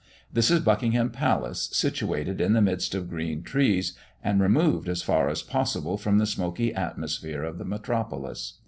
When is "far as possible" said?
5.03-5.95